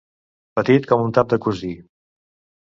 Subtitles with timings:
[0.59, 1.71] Petit com un tap de cossi.